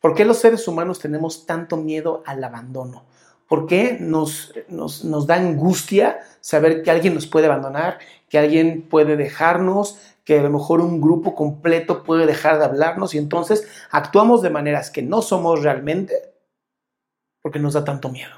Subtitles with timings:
[0.00, 3.04] ¿Por qué los seres humanos tenemos tanto miedo al abandono?
[3.48, 4.52] ¿Por qué nos,
[5.26, 10.50] da angustia saber que alguien nos puede abandonar, que alguien puede dejarnos, que a lo
[10.50, 15.22] mejor un grupo completo puede dejar de hablarnos y entonces actuamos de maneras que no
[15.22, 16.34] somos realmente
[17.40, 18.32] porque nos da tanto miedo?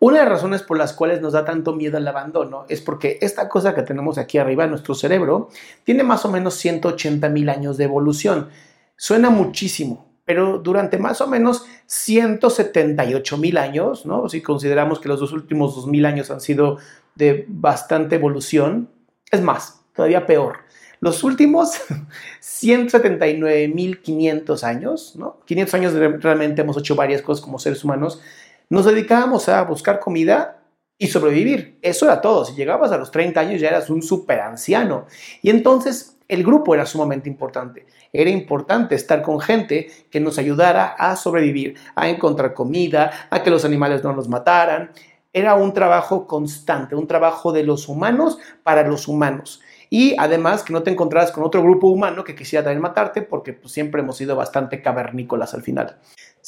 [0.00, 3.18] Una de las razones por las cuales nos da tanto miedo al abandono es porque
[3.20, 5.48] esta cosa que tenemos aquí arriba, nuestro cerebro,
[5.82, 8.50] tiene más o menos 180 mil años de evolución.
[8.94, 14.28] Suena muchísimo, pero durante más o menos 178 mil años, ¿no?
[14.28, 16.76] si consideramos que los dos últimos 2 mil años han sido
[17.14, 18.90] de bastante evolución,
[19.30, 20.58] es más, todavía peor.
[21.00, 21.80] Los últimos
[22.42, 25.40] 179.500 años, ¿no?
[25.46, 28.20] 500 años realmente hemos hecho varias cosas como seres humanos,
[28.68, 30.60] nos dedicábamos a buscar comida
[30.98, 31.78] y sobrevivir.
[31.80, 32.44] Eso era todo.
[32.44, 35.06] Si llegabas a los 30 años ya eras un super anciano.
[35.40, 37.86] Y entonces el grupo era sumamente importante.
[38.12, 43.50] Era importante estar con gente que nos ayudara a sobrevivir, a encontrar comida, a que
[43.50, 44.92] los animales no nos mataran.
[45.32, 49.60] Era un trabajo constante, un trabajo de los humanos para los humanos.
[49.90, 53.54] Y además que no te encontraras con otro grupo humano que quisiera también matarte porque
[53.54, 55.96] pues, siempre hemos sido bastante cavernícolas al final.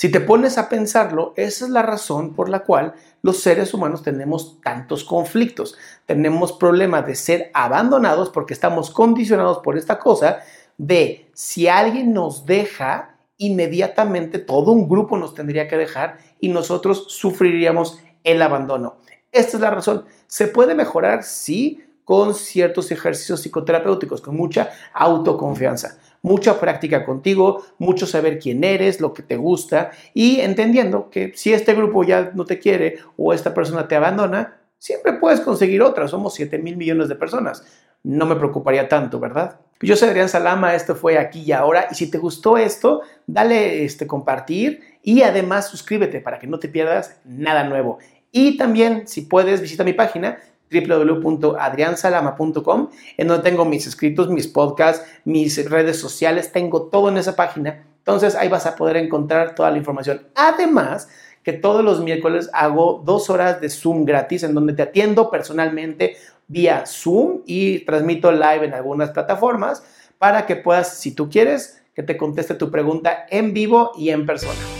[0.00, 4.02] Si te pones a pensarlo, esa es la razón por la cual los seres humanos
[4.02, 5.76] tenemos tantos conflictos.
[6.06, 10.38] Tenemos problemas de ser abandonados porque estamos condicionados por esta cosa
[10.78, 17.04] de si alguien nos deja, inmediatamente todo un grupo nos tendría que dejar y nosotros
[17.08, 19.00] sufriríamos el abandono.
[19.30, 20.06] Esta es la razón.
[20.28, 21.24] ¿Se puede mejorar?
[21.24, 29.00] Sí, con ciertos ejercicios psicoterapéuticos, con mucha autoconfianza mucha práctica contigo, mucho saber quién eres,
[29.00, 33.32] lo que te gusta y entendiendo que si este grupo ya no te quiere o
[33.32, 36.08] esta persona te abandona, siempre puedes conseguir otra.
[36.08, 37.64] Somos 7 mil millones de personas.
[38.02, 39.60] No me preocuparía tanto, ¿verdad?
[39.82, 41.86] Yo soy Adrián Salama, esto fue aquí y ahora.
[41.90, 46.68] Y si te gustó esto, dale este compartir y además suscríbete para que no te
[46.68, 47.98] pierdas nada nuevo.
[48.32, 50.38] Y también, si puedes, visita mi página
[50.70, 57.34] www.adriansalama.com, en donde tengo mis escritos, mis podcasts, mis redes sociales, tengo todo en esa
[57.36, 57.84] página.
[57.98, 60.22] Entonces ahí vas a poder encontrar toda la información.
[60.34, 61.08] Además,
[61.42, 66.16] que todos los miércoles hago dos horas de Zoom gratis en donde te atiendo personalmente
[66.48, 69.82] vía Zoom y transmito live en algunas plataformas
[70.18, 74.26] para que puedas, si tú quieres, que te conteste tu pregunta en vivo y en
[74.26, 74.79] persona.